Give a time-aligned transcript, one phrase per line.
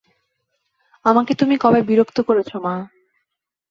[1.05, 2.75] আমাকে তুমি কবে বিরক্ত করেছ মা?